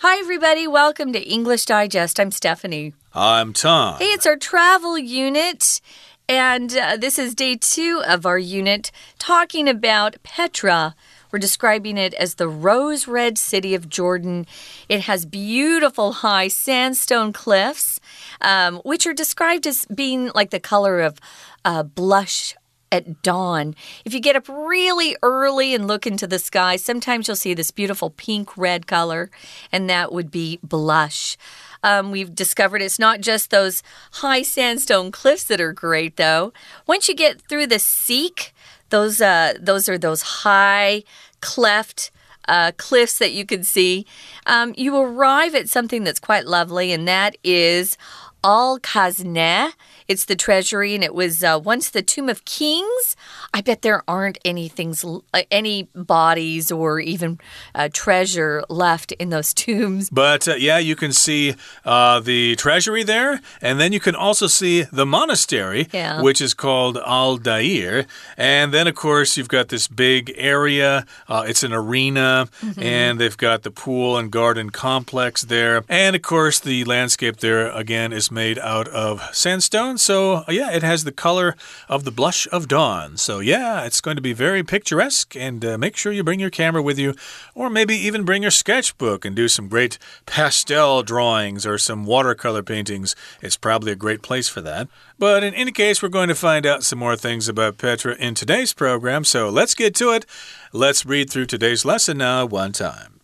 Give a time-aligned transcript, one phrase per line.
[0.00, 0.68] Hi, everybody.
[0.68, 2.20] Welcome to English Digest.
[2.20, 2.94] I'm Stephanie.
[3.12, 3.98] I'm Tom.
[3.98, 5.80] Hey, it's our travel unit.
[6.28, 10.94] And uh, this is day two of our unit talking about Petra.
[11.32, 14.46] We're describing it as the rose red city of Jordan.
[14.88, 17.98] It has beautiful high sandstone cliffs,
[18.40, 21.18] um, which are described as being like the color of
[21.64, 22.54] uh, blush
[22.90, 23.74] at dawn.
[24.04, 27.70] If you get up really early and look into the sky, sometimes you'll see this
[27.70, 29.30] beautiful pink red color,
[29.70, 31.36] and that would be blush.
[31.82, 33.82] Um, we've discovered it's not just those
[34.12, 36.52] high sandstone cliffs that are great, though.
[36.86, 38.50] Once you get through the Siq,
[38.90, 41.04] those uh, those are those high
[41.40, 42.10] cleft.
[42.48, 44.06] Uh, cliffs that you can see,
[44.46, 47.98] um, you arrive at something that's quite lovely, and that is
[48.42, 49.72] Al Khazneh.
[50.08, 53.14] It's the treasury, and it was uh, once the tomb of kings.
[53.52, 57.38] I bet there aren't any things, uh, any bodies or even
[57.74, 60.08] uh, treasure left in those tombs.
[60.08, 64.46] But uh, yeah, you can see uh, the treasury there, and then you can also
[64.46, 66.22] see the monastery, yeah.
[66.22, 68.06] which is called Al Dair.
[68.38, 71.04] And then, of course, you've got this big area.
[71.28, 72.82] Uh, it's an arena, mm -hmm.
[72.82, 75.82] and they've got the pool and garden complex there.
[75.88, 79.97] And of course, the landscape there again is made out of sandstone.
[79.98, 81.54] So, yeah, it has the color
[81.88, 83.16] of the blush of dawn.
[83.16, 85.36] So, yeah, it's going to be very picturesque.
[85.36, 87.14] And uh, make sure you bring your camera with you,
[87.54, 92.62] or maybe even bring your sketchbook and do some great pastel drawings or some watercolor
[92.62, 93.14] paintings.
[93.42, 94.88] It's probably a great place for that.
[95.18, 98.34] But in any case, we're going to find out some more things about Petra in
[98.34, 99.24] today's program.
[99.24, 100.24] So, let's get to it.
[100.72, 103.17] Let's read through today's lesson now, one time.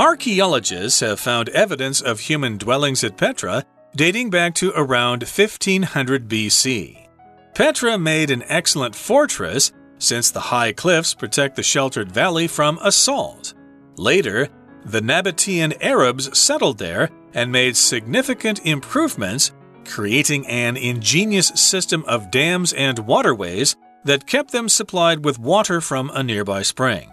[0.00, 3.62] Archaeologists have found evidence of human dwellings at Petra
[3.94, 7.06] dating back to around 1500 BC.
[7.54, 13.52] Petra made an excellent fortress since the high cliffs protect the sheltered valley from assault.
[13.96, 14.48] Later,
[14.86, 19.52] the Nabatean Arabs settled there and made significant improvements,
[19.84, 26.10] creating an ingenious system of dams and waterways that kept them supplied with water from
[26.14, 27.10] a nearby spring.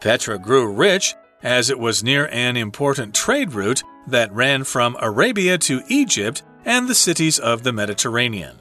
[0.00, 5.58] Petra grew rich as it was near an important trade route that ran from Arabia
[5.58, 8.58] to Egypt and the cities of the Mediterranean.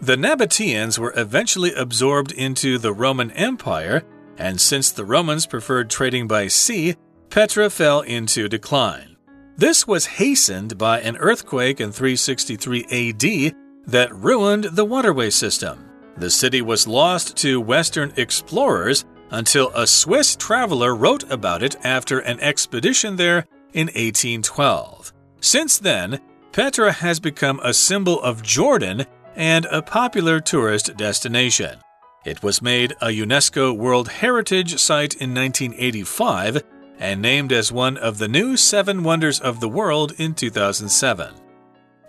[0.00, 4.02] The Nabateans were eventually absorbed into the Roman Empire,
[4.36, 6.96] and since the Romans preferred trading by sea,
[7.30, 9.16] Petra fell into decline.
[9.56, 13.54] This was hastened by an earthquake in 363 AD
[13.86, 15.88] that ruined the waterway system.
[16.16, 22.20] The city was lost to Western explorers until a Swiss traveler wrote about it after
[22.20, 25.12] an expedition there in 1812.
[25.40, 26.20] Since then,
[26.52, 31.78] Petra has become a symbol of Jordan and a popular tourist destination.
[32.24, 36.62] It was made a UNESCO World Heritage Site in 1985
[36.98, 41.34] and named as one of the new Seven Wonders of the World in 2007.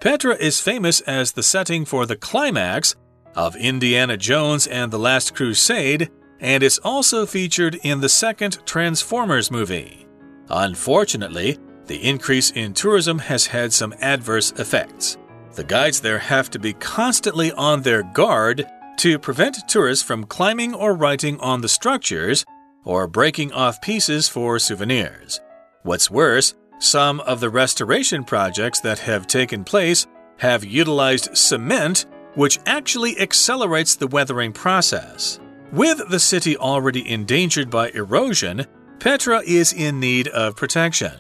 [0.02, 2.96] Petra is famous as the setting for the climax
[3.34, 6.12] of Indiana Jones and the Last Crusade
[6.44, 10.06] and is also featured in the second Transformers movie.
[10.50, 15.18] Unfortunately, the increase in tourism has had some adverse effects.
[15.56, 18.68] The guides there have to be constantly on their guard
[18.98, 22.46] to prevent tourists from climbing or writing on the structures
[22.84, 25.40] or breaking off pieces for souvenirs.
[25.84, 30.06] What's worse, some of the restoration projects that have taken place
[30.40, 32.06] have utilized cement,
[32.36, 35.40] which actually accelerates the weathering process.
[35.74, 38.68] With the city already endangered by erosion,
[39.00, 41.14] Petra is in need of protection.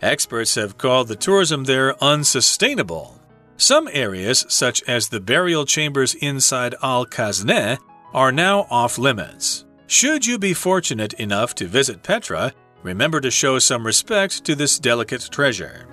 [0.00, 3.20] Experts have called the tourism there unsustainable.
[3.58, 7.76] Some areas, such as the burial chambers inside Al Khazneh,
[8.14, 9.66] are now off limits.
[9.86, 14.78] Should you be fortunate enough to visit Petra, remember to show some respect to this
[14.78, 15.89] delicate treasure.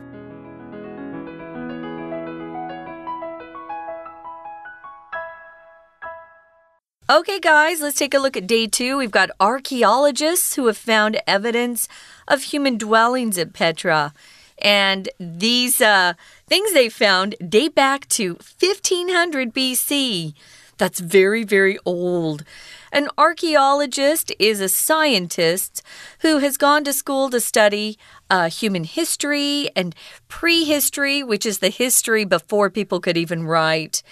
[7.09, 8.97] Okay, guys, let's take a look at day two.
[8.97, 11.87] We've got archaeologists who have found evidence
[12.27, 14.13] of human dwellings at Petra.
[14.57, 16.15] And these uh,
[16.47, 20.33] things they found date back to 1500 BC.
[20.77, 22.43] That's very, very old.
[22.91, 25.81] An archaeologist is a scientist
[26.19, 27.97] who has gone to school to study
[28.29, 29.95] uh, human history and
[30.27, 34.03] prehistory, which is the history before people could even write.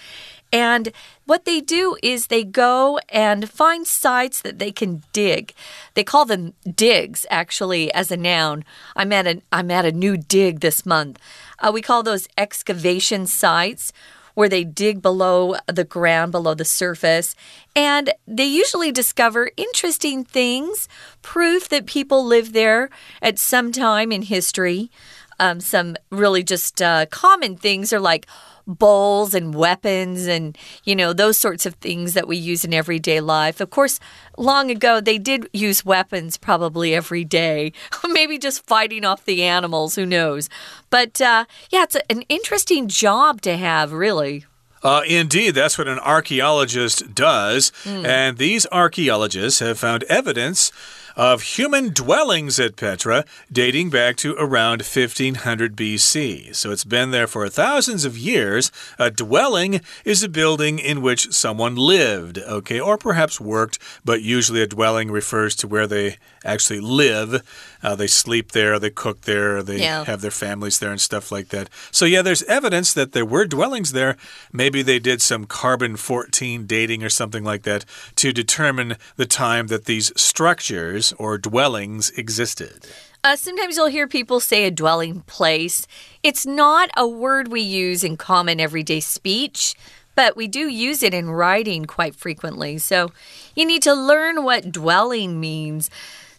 [0.56, 0.90] And
[1.26, 5.52] what they do is they go and find sites that they can dig.
[5.92, 8.64] They call them digs, actually, as a noun.
[8.96, 11.18] I'm at a, I'm at a new dig this month.
[11.58, 13.92] Uh, we call those excavation sites
[14.32, 17.34] where they dig below the ground, below the surface,
[17.74, 20.88] and they usually discover interesting things,
[21.20, 22.88] proof that people lived there
[23.20, 24.90] at some time in history.
[25.38, 28.26] Um, some really just uh, common things are like,
[28.66, 33.20] bowls and weapons and, you know, those sorts of things that we use in everyday
[33.20, 33.60] life.
[33.60, 34.00] Of course,
[34.36, 37.72] long ago, they did use weapons probably every day,
[38.08, 40.48] maybe just fighting off the animals, who knows.
[40.90, 44.44] But uh, yeah, it's a, an interesting job to have, really.
[44.82, 47.72] Uh, indeed, that's what an archaeologist does.
[47.84, 48.06] Mm.
[48.06, 50.70] And these archaeologists have found evidence
[51.16, 56.54] of human dwellings at Petra dating back to around 1500 BC.
[56.54, 58.70] So it's been there for thousands of years.
[58.98, 64.62] A dwelling is a building in which someone lived, okay, or perhaps worked, but usually
[64.62, 67.42] a dwelling refers to where they actually live.
[67.82, 70.04] Uh, they sleep there, they cook there, they yeah.
[70.04, 71.68] have their families there and stuff like that.
[71.90, 74.16] So, yeah, there's evidence that there were dwellings there.
[74.52, 77.84] Maybe they did some carbon 14 dating or something like that
[78.16, 82.86] to determine the time that these structures or dwellings existed.
[83.26, 85.86] Uh, sometimes you'll hear people say a dwelling place.
[86.22, 89.74] It's not a word we use in common everyday speech,
[90.14, 92.78] but we do use it in writing quite frequently.
[92.78, 93.10] So
[93.56, 95.90] you need to learn what dwelling means.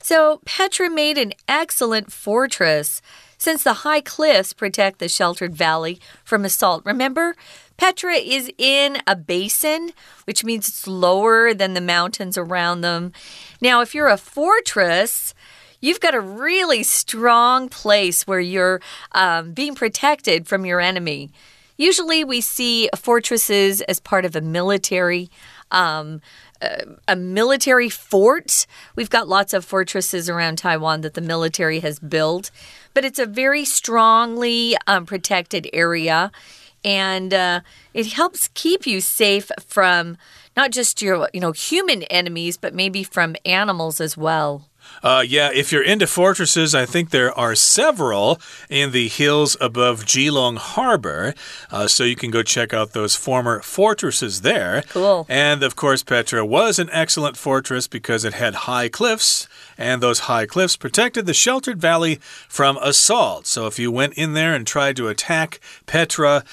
[0.07, 3.01] So Petra made an excellent fortress
[3.38, 6.81] since the high cliffs protect the sheltered valley from assault.
[6.86, 7.36] Remember,
[7.75, 9.92] Petra is in a basin,
[10.24, 13.12] which means it's lower than the mountains around them.
[13.59, 15.33] Now, if you're a fortress,
[15.81, 18.80] you've got a really strong place where you're
[19.12, 21.31] um, being protected from your enemy.
[21.75, 25.30] Usually, we see fortresses as part of a military.
[25.69, 26.21] Um,
[27.07, 28.65] a military fort.
[28.95, 32.51] We've got lots of fortresses around Taiwan that the military has built,
[32.94, 36.31] but it's a very strongly um, protected area.
[36.83, 37.62] And uh,
[37.94, 40.18] it helps keep you safe from
[40.56, 44.68] not just your, you know, human enemies, but maybe from animals as well.
[45.03, 48.39] Uh, yeah, if you're into fortresses, I think there are several
[48.69, 51.33] in the hills above Keelung Harbor.
[51.71, 54.83] Uh, so you can go check out those former fortresses there.
[54.89, 55.25] Cool.
[55.29, 59.47] And of course, Petra was an excellent fortress because it had high cliffs,
[59.77, 63.45] and those high cliffs protected the sheltered valley from assault.
[63.47, 66.43] So if you went in there and tried to attack Petra,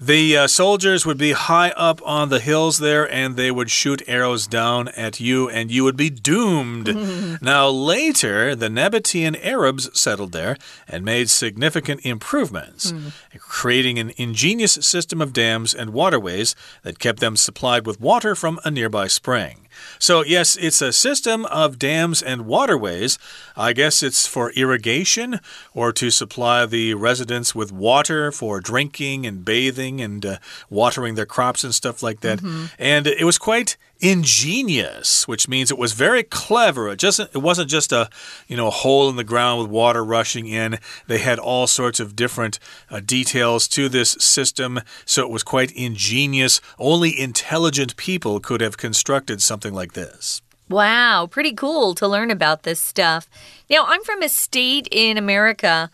[0.00, 4.02] the uh, soldiers would be high up on the hills there and they would shoot
[4.06, 7.40] arrows down at you and you would be doomed.
[7.42, 10.56] now, later, the Nabatean Arabs settled there
[10.88, 13.12] and made significant improvements, mm.
[13.38, 18.58] creating an ingenious system of dams and waterways that kept them supplied with water from
[18.64, 19.63] a nearby spring.
[19.98, 23.18] So, yes, it's a system of dams and waterways.
[23.56, 25.40] I guess it's for irrigation
[25.72, 30.36] or to supply the residents with water for drinking and bathing and uh,
[30.70, 32.42] watering their crops and stuff like that.
[32.42, 32.70] Mm -hmm.
[32.78, 36.90] And it was quite ingenious, which means it was very clever.
[36.90, 38.10] It just it wasn't just a
[38.46, 40.78] you know a hole in the ground with water rushing in.
[41.06, 42.58] They had all sorts of different
[42.90, 46.60] uh, details to this system, so it was quite ingenious.
[46.78, 50.42] Only intelligent people could have constructed something like this.
[50.68, 53.28] Wow, pretty cool to learn about this stuff.
[53.70, 55.90] Now, I'm from a state in America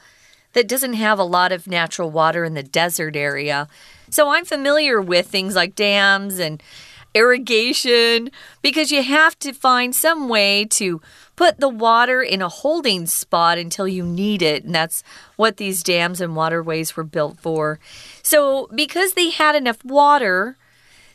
[0.52, 3.68] that doesn't have a lot of natural water in the desert area.
[4.10, 6.60] So I'm familiar with things like dams and
[7.14, 8.30] irrigation,
[8.62, 11.00] because you have to find some way to
[11.36, 14.64] put the water in a holding spot until you need it.
[14.64, 15.02] And that's
[15.36, 17.78] what these dams and waterways were built for.
[18.22, 20.56] So, because they had enough water,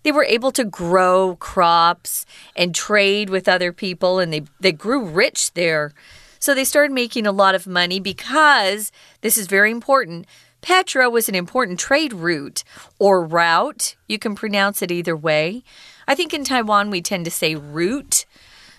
[0.04, 2.26] they were able to grow crops
[2.56, 5.94] and trade with other people, and they, they grew rich there.
[6.40, 10.28] So they started making a lot of money because this is very important.
[10.66, 12.64] Petra was an important trade route
[12.98, 13.96] or route.
[14.08, 15.64] You can pronounce it either way.
[16.08, 18.26] I think in Taiwan we tend to say route,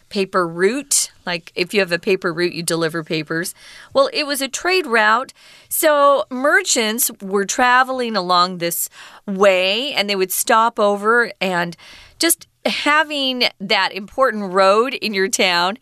[0.08, 1.12] paper route.
[1.24, 3.54] Like if you have a paper route, you deliver papers.
[3.94, 5.32] Well, it was a trade route.
[5.68, 8.88] So merchants were traveling along this
[9.24, 11.76] way and they would stop over and
[12.18, 15.78] just having that important road in your town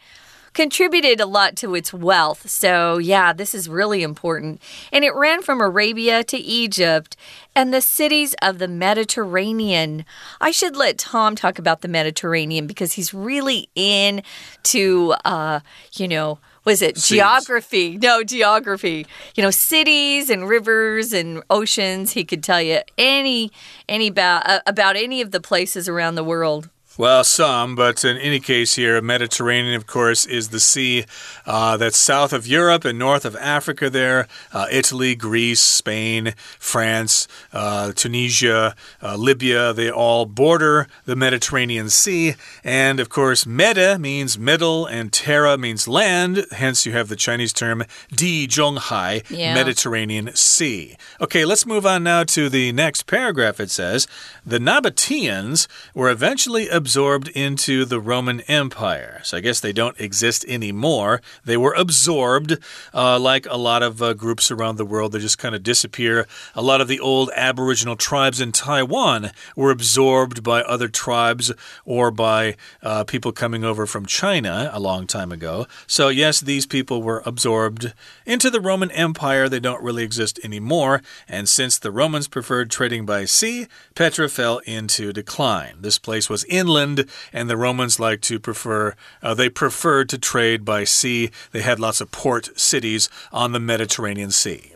[0.54, 2.48] contributed a lot to its wealth.
[2.48, 4.62] So, yeah, this is really important.
[4.92, 7.16] And it ran from Arabia to Egypt
[7.54, 10.04] and the cities of the Mediterranean.
[10.40, 15.60] I should let Tom talk about the Mediterranean because he's really into, uh,
[15.92, 17.18] you know, was it Seas.
[17.18, 17.98] geography?
[17.98, 19.06] No, geography.
[19.34, 22.12] You know, cities and rivers and oceans.
[22.12, 23.52] He could tell you any
[23.86, 26.70] any about uh, about any of the places around the world.
[26.96, 31.06] Well, some, but in any case, here, Mediterranean, of course, is the sea
[31.44, 34.28] uh, that's south of Europe and north of Africa, there.
[34.52, 42.36] Uh, Italy, Greece, Spain, France, uh, Tunisia, uh, Libya, they all border the Mediterranean Sea.
[42.62, 46.46] And, of course, Mede means middle and Terra means land.
[46.52, 47.82] Hence, you have the Chinese term
[48.14, 49.52] Di Zhonghai, yeah.
[49.52, 50.96] Mediterranean Sea.
[51.20, 53.58] Okay, let's move on now to the next paragraph.
[53.58, 54.06] It says
[54.46, 59.22] the Nabateans were eventually absorbed into the Roman Empire.
[59.24, 61.22] So I guess they don't exist anymore.
[61.42, 62.58] They were absorbed,
[62.92, 65.12] uh, like a lot of uh, groups around the world.
[65.12, 66.26] They just kind of disappear.
[66.54, 71.50] A lot of the old Aboriginal tribes in Taiwan were absorbed by other tribes
[71.86, 75.66] or by uh, people coming over from China a long time ago.
[75.86, 77.94] So, yes, these people were absorbed
[78.26, 79.48] into the Roman Empire.
[79.48, 81.00] They don't really exist anymore.
[81.26, 85.76] And since the Romans preferred trading by sea, Petra fell into decline.
[85.80, 90.18] This place was inland inland, and the Romans like to prefer, uh, they preferred to
[90.18, 91.30] trade by sea.
[91.52, 94.72] They had lots of port cities on the Mediterranean Sea.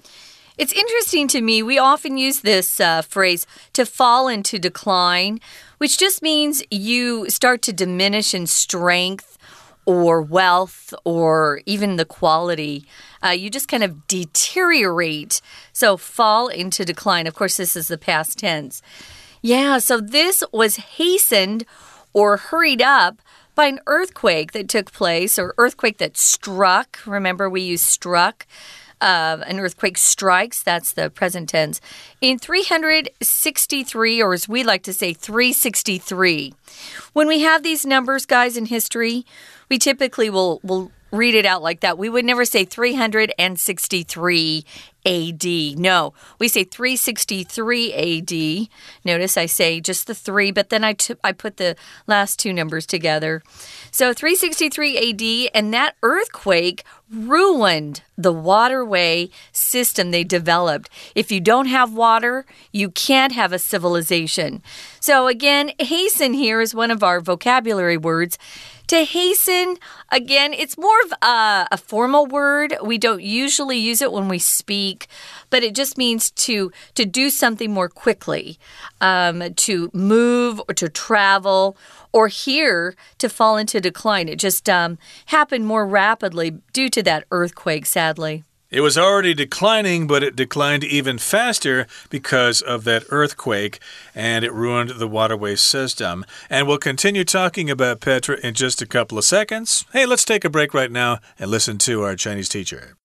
[0.56, 1.62] It's interesting to me.
[1.62, 5.40] We often use this uh, phrase to fall into decline,
[5.78, 9.38] which just means you start to diminish in strength
[9.86, 12.86] or wealth or even the quality.
[13.24, 15.40] Uh, you just kind of deteriorate.
[15.72, 17.26] So, fall into decline.
[17.26, 18.82] Of course, this is the past tense.
[19.40, 21.64] Yeah, so this was hastened
[22.12, 23.20] or hurried up
[23.54, 26.98] by an earthquake that took place or earthquake that struck.
[27.06, 28.46] Remember, we use struck.
[29.00, 31.80] Uh, an earthquake strikes, that's the present tense,
[32.20, 36.52] in 363, or as we like to say, 363.
[37.12, 39.24] When we have these numbers, guys, in history,
[39.68, 41.98] we typically will, will read it out like that.
[41.98, 44.64] We would never say 363
[45.06, 45.78] AD.
[45.78, 48.68] No, we say 363 AD.
[49.04, 52.84] Notice I say just the three, but then I, I put the last two numbers
[52.84, 53.42] together.
[53.90, 60.90] So 363 AD, and that earthquake ruined the waterway system they developed.
[61.14, 64.62] If you don't have water, you can't have a civilization.
[65.00, 68.36] So, again, hasten here is one of our vocabulary words.
[68.88, 69.76] To hasten,
[70.10, 72.74] again, it's more of a, a, formal word.
[72.82, 75.08] We don't usually use it when we speak,
[75.50, 78.58] but it just means to to do something more quickly,
[79.02, 81.76] um, to move or to travel,
[82.12, 84.26] or here to fall into decline.
[84.26, 88.44] It just um, happened more rapidly due to that earthquake, sadly.
[88.70, 93.78] It was already declining, but it declined even faster because of that earthquake,
[94.14, 96.26] and it ruined the waterway system.
[96.50, 99.86] And we'll continue talking about Petra in just a couple of seconds.
[99.94, 102.97] Hey, let's take a break right now and listen to our Chinese teacher.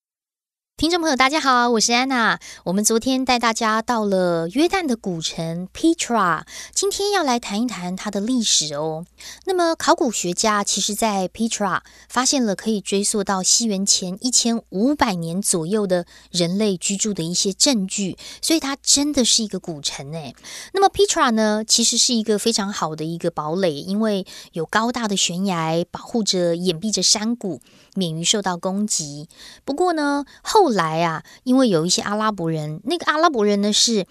[0.76, 2.40] 听众朋友，大家好，我是安娜。
[2.66, 6.42] 我们昨天带大家到了约旦的古城 Petra，
[6.74, 9.06] 今天要来谈一谈它的历史哦。
[9.46, 20.36] 那么，考古学家其实在 Petra 发现了可以追溯到西元前一千五百年左右的人类居住的一些证据，所以它真的是一个古城诶。
[20.74, 27.62] 那么 Petra 呢，其实是一个非常好的一个堡垒，因为有高大的悬崖保护着、掩蔽着山谷。
[27.96, 29.28] 免于受到攻击。
[29.66, 34.06] 不过呢，后来啊，因为有一些阿拉伯人，那个阿拉伯人呢是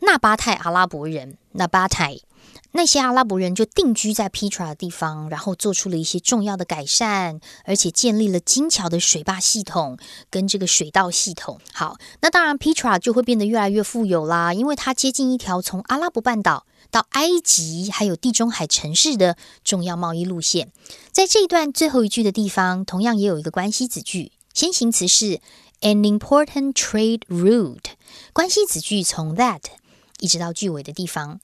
[0.00, 2.18] 纳巴泰阿拉伯人，纳巴泰
[2.72, 9.96] 那些阿拉伯人就定居在 Petra 的地方，然后做出了一些重要的改善，而且建立了精巧的水坝系统
[10.30, 11.58] 跟这个水道系统。
[11.72, 16.66] 好，那当然 Petra 就会变得越来越富有啦，因为它接近一条从阿拉伯半岛。
[16.88, 20.70] 到埃及还有地中海城市的重要贸易路线，
[21.10, 25.40] 在这一段最后一句的地方，同样也有一个关系子句，先行词是
[25.80, 27.86] an important trade route，
[28.32, 29.62] 关系子句从 that
[30.20, 31.40] 一直到句尾的地方。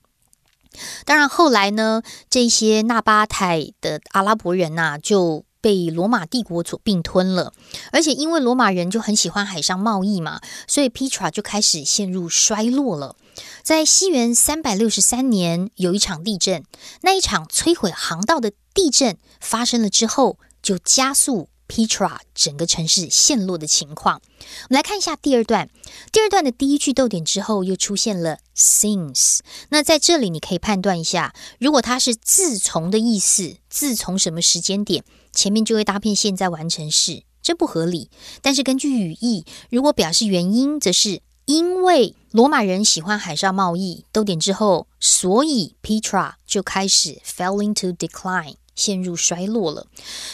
[1.04, 7.52] 当然后来呢，这些纳巴泰的阿拉伯人呐，就被罗马帝国所并吞了，
[7.92, 13.16] 而且因为罗马人就很喜欢海上贸易嘛，所以 Petra 就开始陷入衰落了。
[13.62, 16.64] 在西元三百六十三年，有一场地震。
[17.02, 24.20] 那一场摧毁航道的地震发生了之后，就加速 Petra 整个城市陷落的情况。
[24.24, 25.70] 我们来看一下第二段。
[26.10, 29.38] 第二段的第一句逗点之后，又出现了 since。
[29.70, 38.10] 那在这里你可以判断一下，如果它是自从的意思，自从什么时间点，前面就会搭配现在完成式，这不合理。
[38.40, 41.22] 但是根据语义，如果表示原因，则是。
[41.46, 49.87] 因为罗马人喜欢海上贸易，逗点之后，所以 Petra 就开始 fell into decline，陷入衰落了。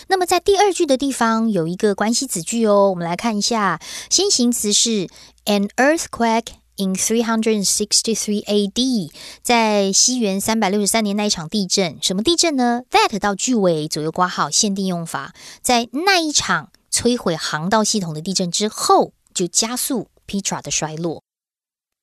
[0.08, 5.08] 那么在第二句的地方有一个关系子句哦，我们来看一下，先行词是
[5.46, 9.12] an earthquake in 363 A.D.，
[9.42, 12.84] 在西元三百六十三年那一场地震，什么地震呢？
[12.92, 21.22] That 到句尾左右挂号，限定用法，在那一场摧毁航道系统的地震之后，就加速 Petra 的衰落。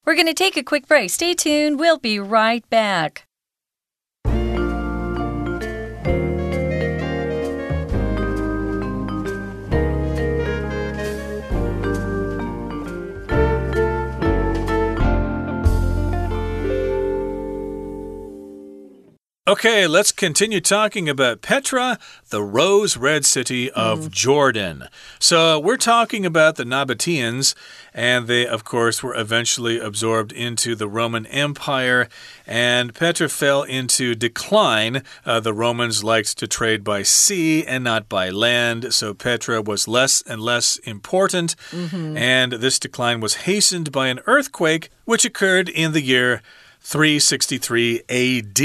[0.05, 1.11] We're going to take a quick break.
[1.11, 1.77] Stay tuned.
[1.77, 3.25] We'll be right back.
[19.48, 22.00] Okay, let's continue talking about Petra,
[22.30, 24.10] the rose red city of mm.
[24.10, 24.88] Jordan.
[25.20, 27.54] So, we're talking about the Nabateans,
[27.94, 32.10] and they, of course, were eventually absorbed into the Roman Empire,
[32.48, 35.04] and Petra fell into decline.
[35.24, 39.88] Uh, the Romans liked to trade by sea and not by land, so Petra was
[39.88, 42.18] less and less important, mm -hmm.
[42.18, 46.42] and this decline was hastened by an earthquake which occurred in the year
[46.86, 48.62] 363 AD,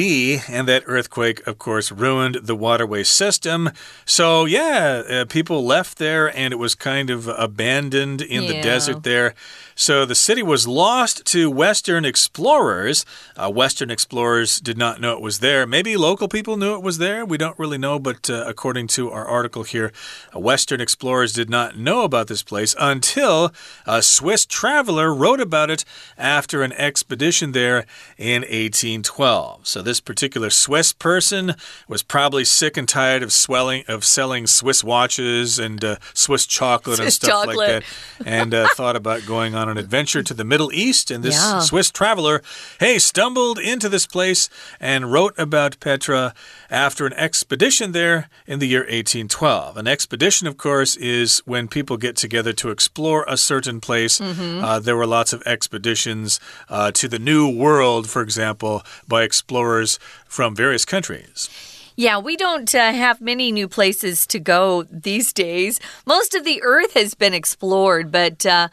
[0.47, 3.71] and that earthquake, of course, ruined the waterway system.
[4.05, 8.53] So, yeah, uh, people left there and it was kind of abandoned in yeah.
[8.53, 9.35] the desert there.
[9.75, 13.07] So the city was lost to Western explorers.
[13.35, 15.67] Uh, Western explorers did not know it was there.
[15.67, 17.25] Maybe local people knew it was there.
[17.25, 19.91] We don't really know, but uh, according to our article here,
[20.37, 23.55] uh, Western explorers did not know about this place until
[23.87, 25.87] a Swiss traveler wrote about it
[26.19, 27.87] after an expedition there
[28.21, 29.67] in 1812.
[29.67, 31.55] So this particular Swiss person
[31.89, 36.99] was probably sick and tired of swelling of selling Swiss watches and uh, Swiss chocolate
[36.99, 37.57] Swiss and stuff chocolate.
[37.57, 37.85] like that,
[38.27, 41.11] and uh, thought about going on an adventure to the Middle East.
[41.11, 41.61] And this yeah.
[41.61, 42.43] Swiss traveler,
[42.79, 46.35] hey, stumbled into this place and wrote about Petra
[46.69, 49.79] after an expedition there in the year 1812.
[49.79, 54.21] An expedition, of course, is when people get together to explore a certain place.
[54.21, 54.65] Mm -hmm.
[54.65, 59.99] uh, there were lots of expeditions uh, to the New World, for example, by explorers
[60.27, 61.49] from various countries.
[61.97, 65.81] Yeah, we don't uh, have many new places to go these days.
[66.07, 68.69] Most of the earth has been explored, but uh,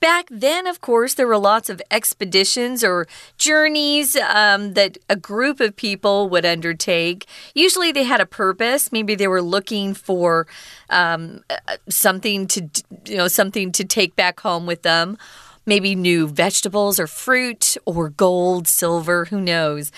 [0.00, 3.06] Back then, of course, there were lots of expeditions or
[3.36, 7.26] journeys um, that a group of people would undertake.
[7.54, 8.90] Usually they had a purpose.
[8.92, 10.46] Maybe they were looking for
[10.88, 12.66] um, uh, something to,
[13.04, 15.18] you know, something to take back home with them.
[15.66, 19.92] Maybe new vegetables or fruit or gold, silver, who knows.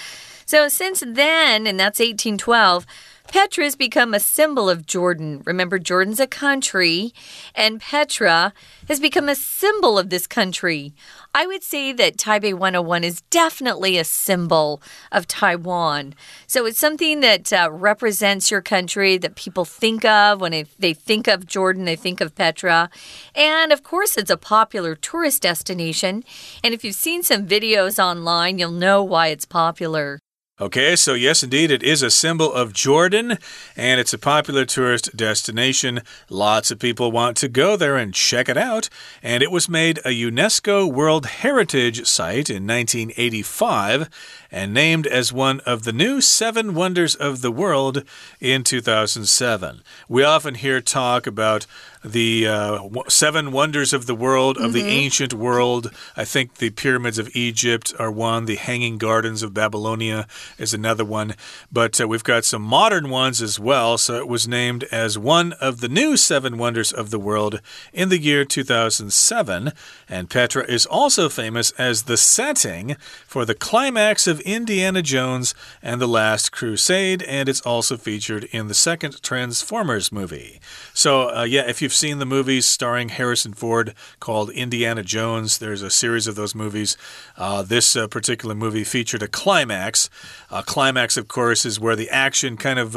[0.45, 2.85] So since then, and that's 1812,
[3.33, 5.41] Petra has become a symbol of Jordan.
[5.47, 7.15] Remember, Jordan's a country,
[7.55, 8.53] and Petra
[8.89, 10.93] has become a symbol of this country.
[11.35, 16.15] I would say that Taipei 101 is definitely a symbol of Taiwan.
[16.47, 21.27] So it's something that uh, represents your country that people think of when they think
[21.27, 22.91] of Jordan, they think of Petra.
[23.35, 26.23] And of course, it's a popular tourist destination.
[26.63, 30.19] And if you've seen some videos online, you'll know why it's popular.
[30.63, 33.37] Okay, so yes, indeed, it is a symbol of Jordan,
[33.77, 36.03] and it's a popular tourist destination.
[36.31, 38.89] Lots of people want to go there and check it out,
[39.25, 44.09] and it was made a UNESCO World Heritage Site in 1985
[44.53, 48.05] and named as one of the new seven wonders of the world
[48.39, 49.83] in 2007.
[50.09, 51.67] We often hear talk about
[52.05, 54.73] the uh, seven wonders of the world, of mm -hmm.
[54.73, 55.05] the mm-hmm.
[55.05, 55.91] ancient world.
[56.17, 60.27] I think the pyramids of Egypt are one, the Hanging Gardens of Babylonia
[60.59, 61.35] is another one.
[61.71, 63.99] But uh, we've got some modern ones as well.
[63.99, 67.61] So it was named as one of the new seven wonders of the world
[67.93, 69.73] in the year 2007.
[70.09, 76.01] And Petra is also famous as the setting for the climax of Indiana Jones and
[76.01, 77.23] the Last Crusade.
[77.23, 80.61] And it's also featured in the second Transformers movie.
[80.95, 85.83] So, uh, yeah, if you've seen the movies starring Harrison Ford called Indiana Jones, there's
[85.83, 86.97] a series of those movies.
[87.37, 90.09] Uh, this uh, particular movie featured a climax.
[90.51, 92.97] A climax, of course, is where the action kind of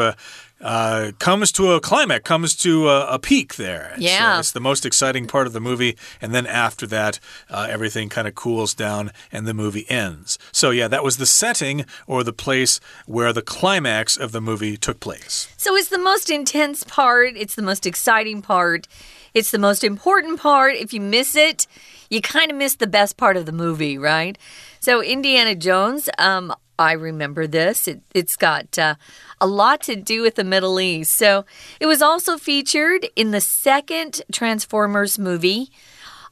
[0.66, 3.92] uh, comes to a climax, comes to a, a peak there.
[3.94, 4.36] It's, yeah.
[4.36, 5.96] Uh, it's the most exciting part of the movie.
[6.20, 7.20] And then after that,
[7.52, 10.40] uh, everything kind of cools down and the movie ends.
[10.52, 14.76] So, yeah, that was the setting or the place where the climax of the movie
[14.76, 15.48] took place.
[15.56, 18.88] So, it's the most intense part, it's the most exciting part,
[19.36, 20.76] it's the most important part.
[20.76, 21.68] If you miss it,
[22.10, 24.36] you kind of miss the best part of the movie, right?
[24.80, 27.88] So, Indiana Jones, um, I remember this.
[27.88, 28.96] It, has got uh,
[29.40, 31.14] a lot to do with the Middle East.
[31.16, 31.46] So
[31.80, 35.72] it was also featured in the second Transformers movie.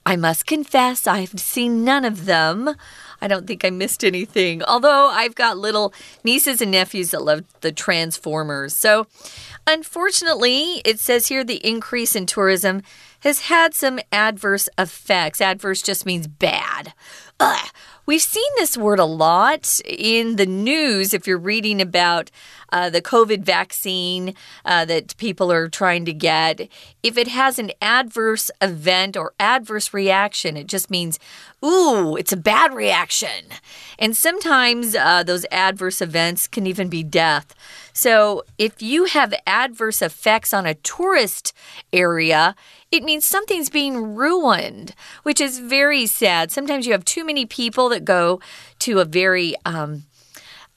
[0.06, 2.76] I must confess, I've seen none of them.
[3.22, 4.62] I don't think I missed anything.
[4.64, 5.94] Although I've got little
[6.26, 8.76] nieces and nephews that love the Transformers.
[8.76, 9.08] So,
[9.66, 12.82] unfortunately, it says here the increase in tourism
[13.22, 15.40] has had some adverse effects.
[15.40, 16.94] Adverse just means bad.
[17.40, 17.70] Ugh.
[18.06, 22.30] We've seen this word a lot in the news if you're reading about
[22.70, 24.34] uh, the COVID vaccine
[24.66, 26.68] uh, that people are trying to get.
[27.02, 31.18] If it has an adverse event or adverse reaction, it just means,
[31.64, 33.46] ooh, it's a bad reaction.
[33.98, 37.56] And sometimes uh, those adverse events can even be death.
[37.94, 41.54] So if you have adverse effects on a tourist
[41.92, 42.56] area,
[42.92, 46.52] it means something's being ruined, which is very sad.
[46.52, 48.40] Sometimes you have too many people that go
[48.80, 50.04] to a very um,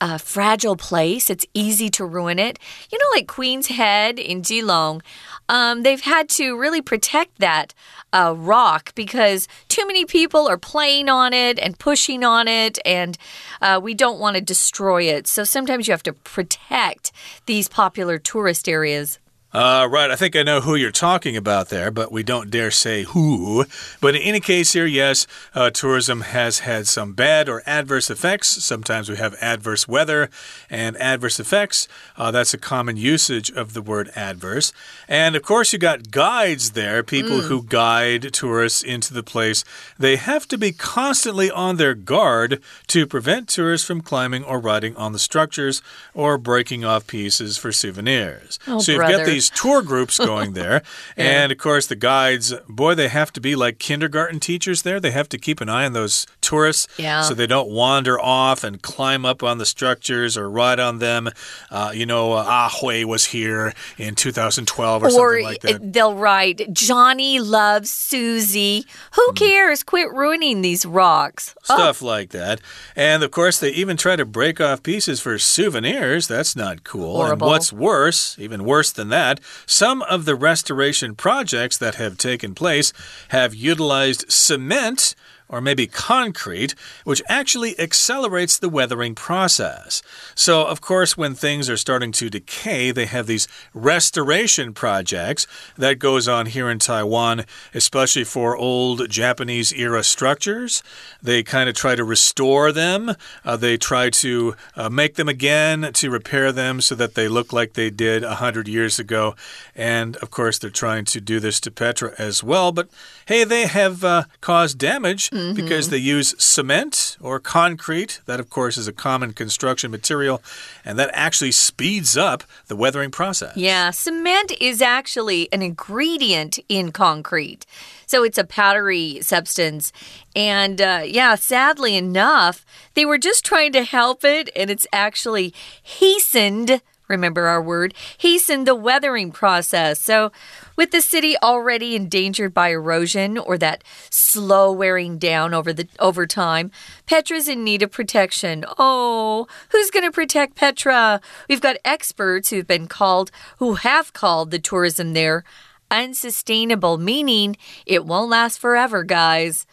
[0.01, 1.31] a fragile place.
[1.31, 2.59] It's easy to ruin it.
[2.91, 5.01] You know, like Queen's Head in Keelung,
[5.49, 7.73] um, they've had to really protect that
[8.13, 13.17] uh, rock because too many people are playing on it and pushing on it, and
[13.63, 15.27] uh, we don't want to destroy it.
[15.27, 17.13] So sometimes you have to protect
[17.47, 19.19] these popular tourist areas.
[19.53, 22.71] Uh, right, I think I know who you're talking about there, but we don't dare
[22.71, 23.65] say who.
[24.03, 28.49] But in any case, here, yes, uh, tourism has had some bad or adverse effects.
[28.49, 30.29] Sometimes we have adverse weather
[30.69, 31.89] and adverse effects.
[32.19, 34.73] Uh, that's a common usage of the word adverse.
[35.09, 37.45] And of course, you got guides there, people mm.
[37.45, 39.65] who guide tourists into the place.
[39.99, 44.97] They have to be constantly on their guard to prevent tourists from climbing or riding
[44.97, 45.81] on the structures
[46.13, 48.59] or breaking off pieces for souvenirs.
[48.67, 49.19] Oh, so you've brother.
[49.19, 50.83] got these these tour groups going there.
[51.17, 51.43] yeah.
[51.43, 54.99] And of course, the guides, boy, they have to be like kindergarten teachers there.
[54.99, 57.23] They have to keep an eye on those tourists yeah.
[57.23, 61.29] so they don't wander off and climb up on the structures or ride on them.
[61.71, 65.93] Uh, you know, uh, Ah Hui was here in 2012 or, or something like that.
[65.93, 68.87] They'll write, Johnny loves Susie.
[69.15, 69.37] Who mm.
[69.37, 69.83] cares?
[69.83, 71.55] Quit ruining these rocks.
[71.65, 72.07] Stuff oh.
[72.07, 72.61] like that.
[72.95, 76.29] And of course, they even try to break off pieces for souvenirs.
[76.29, 77.17] That's not cool.
[77.17, 77.47] Horrible.
[77.47, 82.55] And what's worse, even worse than that, some of the restoration projects that have taken
[82.55, 82.93] place
[83.29, 85.15] have utilized cement
[85.49, 90.03] or maybe concrete, which actually accelerates the weathering process.
[90.35, 95.99] So, of course, when things are starting to decay, they have these restoration projects that
[95.99, 100.83] goes on here in Taiwan, especially for old Japanese era structures.
[101.23, 103.15] They kind of try to restore them.
[103.45, 107.53] Uh, they try to uh, make them again to repair them so that they look
[107.53, 109.37] like they did a hundred years ago.
[109.75, 112.73] And of course, they're trying to do this to Petra as well.
[112.73, 112.89] But
[113.27, 115.55] hey, they have uh, caused damage mm -hmm.
[115.55, 118.21] because they use cement or concrete.
[118.27, 120.41] That, of course, is a common construction material,
[120.85, 123.57] and that actually speeds up the weathering process.
[123.57, 127.67] Yeah, cement is actually an ingredient in concrete.
[128.07, 129.93] So it's a powdery substance.
[130.35, 135.53] And uh, yeah, sadly enough, they were just trying to help it, and it's actually
[136.01, 140.01] hastened remember our word, hasten the weathering process.
[140.01, 140.33] So,
[140.77, 146.27] with the city already endangered by erosion or that slow wearing down over the over
[146.27, 146.71] time,
[147.07, 148.65] Petra's in need of protection.
[148.79, 151.21] Oh, who's going to protect Petra?
[151.49, 155.45] We've got experts who've been called, who have called the tourism there
[155.91, 159.67] unsustainable, meaning it won't last forever, guys.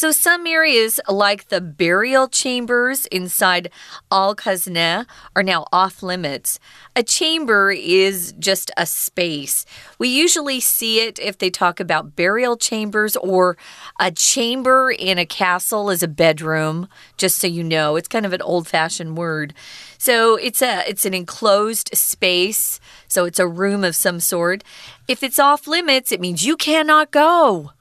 [0.00, 3.70] So, some areas, like the burial chambers inside
[4.10, 5.04] Al Khazna,
[5.36, 6.58] are now off limits.
[6.96, 9.66] A chamber is just a space.
[9.98, 13.58] We usually see it if they talk about burial chambers or
[13.98, 17.96] a chamber in a castle is a bedroom, just so you know.
[17.96, 19.52] It's kind of an old fashioned word.
[19.98, 22.80] So, it's, a, it's an enclosed space,
[23.10, 24.64] so it's a room of some sort.
[25.08, 27.72] If it's off limits, it means you cannot go.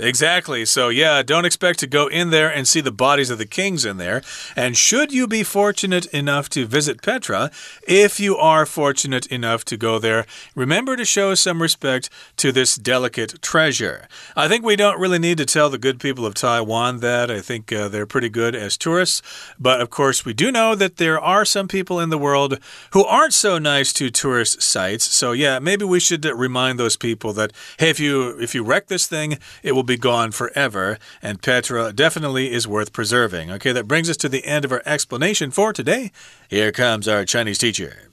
[0.00, 0.64] Exactly.
[0.64, 3.84] So, yeah, don't expect to go in there and see the bodies of the kings
[3.84, 4.22] in there.
[4.56, 7.50] And should you be fortunate enough to visit Petra,
[7.86, 12.08] if you are fortunate enough to go there, remember to show some respect
[12.38, 14.08] to this delicate treasure.
[14.34, 17.30] I think we don't really need to tell the good people of Taiwan that.
[17.30, 19.22] I think uh, they're pretty good as tourists.
[19.58, 22.58] But of course, we do know that there are some people in the world
[22.92, 25.04] who aren't so nice to tourist sites.
[25.04, 28.86] So, yeah, maybe we should remind those people that, hey, if you if you wreck
[28.86, 33.51] this thing, it will be gone forever, and Petra definitely is worth preserving.
[33.51, 36.11] Okay, that brings us to the end of our explanation for today.
[36.49, 38.09] Here comes our Chinese teacher.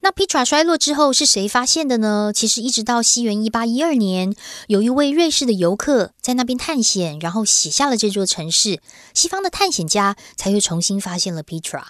[0.00, 2.32] 那 Petra 衰落之后是谁发现的呢？
[2.32, 4.34] 其实一直到西元一八一二年，
[4.68, 8.80] 有一位瑞士的游客在那边探险，然后写下了这座城市，
[9.14, 11.82] 西方的探险家才又重新发现了 Petra。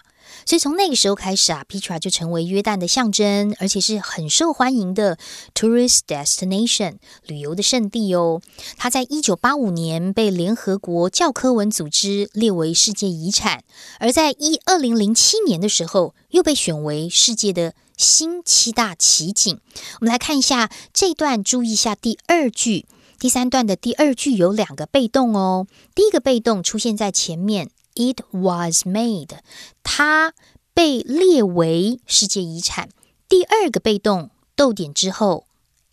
[0.46, 5.18] 所以从那个时候开始啊，Petra 就成为约旦的象征，而且是很受欢迎的
[5.54, 8.42] tourist destination 旅游的胜地哦。
[8.78, 13.64] 它在一九八五年被联合国教科文组织列为世界遗产，
[14.00, 17.74] 而在一二零零七年的时候又被选为世界的。
[17.98, 19.60] 新七大奇景。
[20.00, 22.88] 我们来看一下这段，注意一下第二句。
[23.20, 25.68] 第三段的第二句有两个被动哦。
[25.94, 29.40] 第一个被动出现在前面，It was made，
[29.84, 30.34] 它
[30.74, 32.90] 被列为世界遗产。
[33.28, 35.46] 第二个被动逗点之后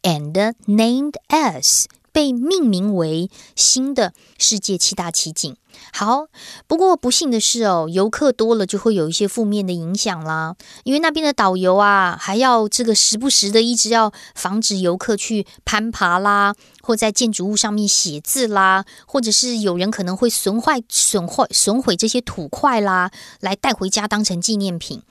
[0.03, 1.87] ，and named as。
[2.19, 5.57] 被命名为新的世界七大奇景。
[5.93, 6.27] 好，
[6.67, 10.57] 不过不幸的是哦，游客多了就会有一些负面的影响啦。
[10.83, 25.03] 因为那边的导游啊，还要这个时不时的一直要防止游客去攀爬啦，或在建筑物上面写字啦，或者是有人可能会损坏、损坏、损毁这些土块啦，来带回家当成纪念品。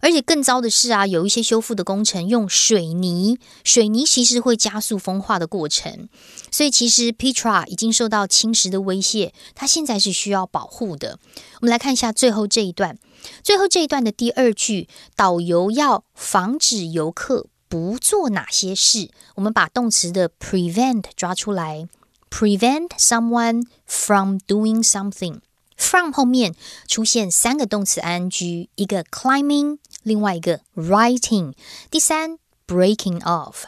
[0.00, 6.08] 而且更糟的是啊，有一些修复的工程用水泥，水泥其实会加速风化的过程，
[6.50, 11.18] 所以其实 Petra 已经受到侵蚀的威胁，它现在是需要保护的。
[11.60, 12.98] 我们来看一下最后这一段，
[13.42, 19.10] 最后这一段的第二句，导游要防止游客不做哪些事？
[19.36, 21.88] 我们把动词的 prevent 抓出来
[22.30, 25.38] ，prevent someone from doing something。
[25.82, 26.54] From 后面
[26.86, 31.52] 出现三个动词 ing，一个 climbing，另外一个 writing，
[31.90, 33.64] 第三 breaking off。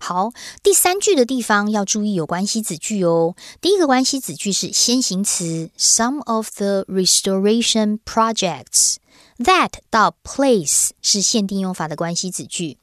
[0.00, 0.30] 好，
[0.62, 3.34] 第三句的地方要注意有关系子句哦。
[3.60, 8.96] 第一个关系子句是先行词，some of the restoration projects
[9.38, 12.78] that 到 place 是限定用法的关系子句。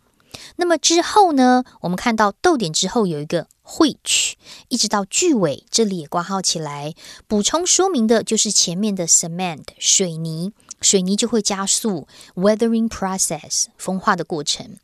[0.55, 1.63] 那么之后呢？
[1.81, 4.33] 我们看到逗点之后有一个 which，
[4.69, 6.93] 一直到句尾，这里也挂号起来，
[7.27, 14.77] 补充说明的就是前面的 cement 水泥，水泥就会加速 weathering process 风化的过程。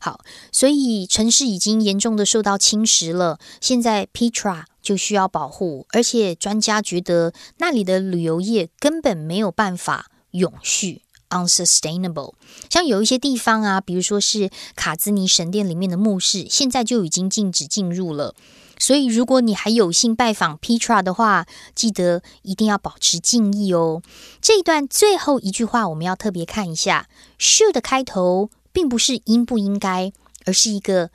[0.00, 11.02] 好，所以城市已经严重的受到侵蚀了，现在 Petra 就需要保护，而且专家觉得那里的旅游业根本没有办法永续。
[11.32, 12.34] unsustainable，
[12.70, 18.34] 像有一些地方啊，比如说是卡兹尼神殿里面的墓室，现在就已经禁止进入了。
[18.78, 24.02] 所以，如果你还有幸拜访 Petra 的话，记得一定要保持敬意哦。
[24.40, 30.12] 这一段最后一句话，我们要特别看一下，should 开头并不是应不应该，
[30.46, 31.10] 而是一个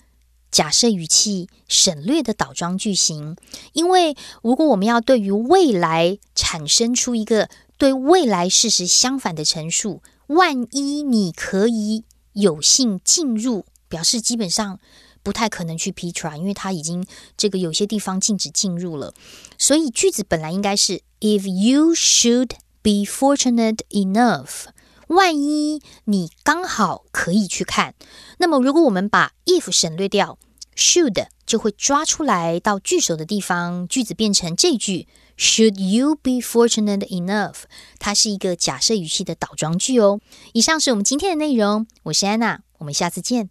[0.49, 3.35] 假设语气省略的倒装句型。
[3.73, 14.79] 因为如果我们要对于未来产生出一个对未来事实相反的陈述，万一你可以有幸进入，表示基本上
[15.21, 17.05] 不太可能去 Petra，因为它已经
[17.37, 19.13] 这个有些地方禁止进入了。
[19.57, 24.65] 所以句子本来应该是 If you should be fortunate enough，
[25.07, 27.93] 万一你刚好可以去看。
[28.39, 30.39] 那么如果我们把 if 省略掉
[30.75, 35.07] ，should 就会抓出来到句首的地方，句子变成这句。
[35.36, 37.62] Should you be fortunate enough？
[37.98, 40.20] 它是一个假设语气的倒装句哦。
[40.52, 43.50] 以上是我们今天的内容，我是安娜，我们下次见。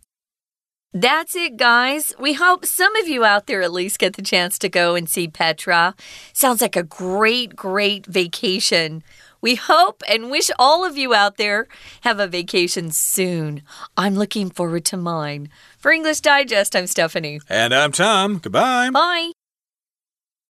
[0.93, 2.11] That's it, guys.
[2.19, 5.07] We hope some of you out there at least get the chance to go and
[5.07, 5.95] see Petra.
[6.33, 9.01] Sounds like a great, great vacation.
[9.41, 11.67] We hope and wish all of you out there
[12.01, 13.63] have a vacation soon.
[13.95, 15.47] I'm looking forward to mine.
[15.79, 17.39] For English Digest, I'm Stephanie.
[17.49, 18.39] And I'm Tom.
[18.39, 18.91] Goodbye.
[18.91, 19.31] Bye.